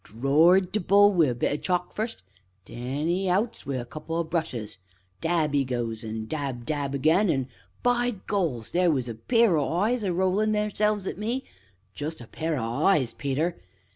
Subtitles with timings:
[0.03, 2.23] Drored t' bull in wi' a bit o' chalk, first;
[2.65, 4.79] then 'e outs wi' a couple o' brushes;
[5.21, 7.47] dab 'e goes, an' dab, dab again, an'
[7.83, 8.71] by Goles!
[8.71, 11.43] theer was a pair o' eyes a rollin' theirselves at me
[11.93, 13.61] just a pair o' eyes, Peter.